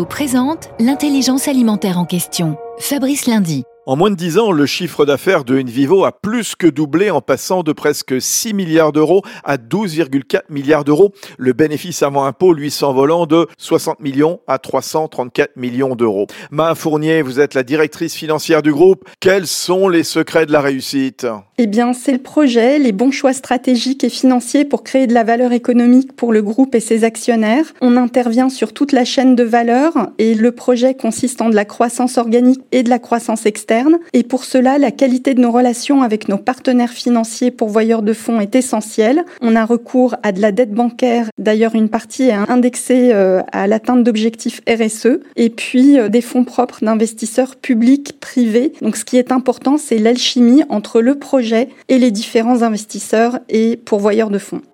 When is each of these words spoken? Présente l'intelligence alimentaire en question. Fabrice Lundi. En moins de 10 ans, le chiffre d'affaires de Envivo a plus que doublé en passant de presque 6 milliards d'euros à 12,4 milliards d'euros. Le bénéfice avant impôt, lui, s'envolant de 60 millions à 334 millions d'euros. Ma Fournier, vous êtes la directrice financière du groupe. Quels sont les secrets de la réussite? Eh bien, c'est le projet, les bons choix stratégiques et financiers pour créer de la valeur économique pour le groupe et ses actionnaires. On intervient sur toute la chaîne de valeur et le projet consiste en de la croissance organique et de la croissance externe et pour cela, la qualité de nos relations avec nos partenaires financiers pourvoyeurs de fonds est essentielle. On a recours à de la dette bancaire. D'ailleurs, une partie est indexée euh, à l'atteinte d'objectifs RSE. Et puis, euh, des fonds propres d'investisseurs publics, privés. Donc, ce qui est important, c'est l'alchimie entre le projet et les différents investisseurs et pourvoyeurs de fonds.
Présente 0.00 0.70
l'intelligence 0.80 1.48
alimentaire 1.48 1.98
en 1.98 2.06
question. 2.06 2.56
Fabrice 2.78 3.26
Lundi. 3.26 3.64
En 3.84 3.96
moins 3.96 4.10
de 4.10 4.14
10 4.14 4.38
ans, 4.38 4.52
le 4.52 4.64
chiffre 4.64 5.04
d'affaires 5.04 5.42
de 5.42 5.60
Envivo 5.60 6.04
a 6.04 6.12
plus 6.12 6.54
que 6.54 6.68
doublé 6.68 7.10
en 7.10 7.20
passant 7.20 7.64
de 7.64 7.72
presque 7.72 8.22
6 8.22 8.54
milliards 8.54 8.92
d'euros 8.92 9.22
à 9.42 9.56
12,4 9.56 10.42
milliards 10.50 10.84
d'euros. 10.84 11.12
Le 11.36 11.52
bénéfice 11.52 12.04
avant 12.04 12.24
impôt, 12.24 12.52
lui, 12.52 12.70
s'envolant 12.70 13.26
de 13.26 13.48
60 13.58 13.98
millions 13.98 14.38
à 14.46 14.58
334 14.60 15.56
millions 15.56 15.96
d'euros. 15.96 16.28
Ma 16.52 16.76
Fournier, 16.76 17.22
vous 17.22 17.40
êtes 17.40 17.54
la 17.54 17.64
directrice 17.64 18.14
financière 18.14 18.62
du 18.62 18.70
groupe. 18.70 19.04
Quels 19.18 19.48
sont 19.48 19.88
les 19.88 20.04
secrets 20.04 20.46
de 20.46 20.52
la 20.52 20.60
réussite? 20.60 21.26
Eh 21.58 21.66
bien, 21.66 21.92
c'est 21.92 22.12
le 22.12 22.22
projet, 22.22 22.78
les 22.78 22.92
bons 22.92 23.10
choix 23.10 23.32
stratégiques 23.32 24.04
et 24.04 24.10
financiers 24.10 24.64
pour 24.64 24.84
créer 24.84 25.08
de 25.08 25.14
la 25.14 25.24
valeur 25.24 25.50
économique 25.50 26.14
pour 26.14 26.32
le 26.32 26.42
groupe 26.42 26.76
et 26.76 26.80
ses 26.80 27.02
actionnaires. 27.02 27.74
On 27.80 27.96
intervient 27.96 28.48
sur 28.48 28.72
toute 28.72 28.92
la 28.92 29.04
chaîne 29.04 29.34
de 29.34 29.42
valeur 29.42 29.92
et 30.18 30.34
le 30.34 30.52
projet 30.52 30.94
consiste 30.94 31.42
en 31.42 31.48
de 31.48 31.56
la 31.56 31.64
croissance 31.64 32.16
organique 32.16 32.61
et 32.70 32.82
de 32.82 32.90
la 32.90 32.98
croissance 32.98 33.46
externe 33.46 33.62
et 34.12 34.22
pour 34.22 34.44
cela, 34.44 34.78
la 34.78 34.90
qualité 34.90 35.34
de 35.34 35.40
nos 35.40 35.50
relations 35.50 36.02
avec 36.02 36.28
nos 36.28 36.38
partenaires 36.38 36.90
financiers 36.90 37.50
pourvoyeurs 37.50 38.02
de 38.02 38.12
fonds 38.12 38.40
est 38.40 38.54
essentielle. 38.54 39.24
On 39.40 39.56
a 39.56 39.64
recours 39.64 40.16
à 40.22 40.32
de 40.32 40.40
la 40.40 40.52
dette 40.52 40.72
bancaire. 40.72 41.28
D'ailleurs, 41.38 41.74
une 41.74 41.88
partie 41.88 42.24
est 42.24 42.32
indexée 42.32 43.10
euh, 43.12 43.40
à 43.52 43.66
l'atteinte 43.66 44.04
d'objectifs 44.04 44.60
RSE. 44.68 45.20
Et 45.36 45.50
puis, 45.50 45.98
euh, 45.98 46.08
des 46.08 46.20
fonds 46.20 46.44
propres 46.44 46.84
d'investisseurs 46.84 47.56
publics, 47.56 48.18
privés. 48.20 48.72
Donc, 48.82 48.96
ce 48.96 49.04
qui 49.04 49.16
est 49.16 49.32
important, 49.32 49.78
c'est 49.78 49.98
l'alchimie 49.98 50.64
entre 50.68 51.00
le 51.00 51.18
projet 51.18 51.68
et 51.88 51.98
les 51.98 52.10
différents 52.10 52.62
investisseurs 52.62 53.38
et 53.48 53.76
pourvoyeurs 53.76 54.30
de 54.30 54.38
fonds. 54.38 54.62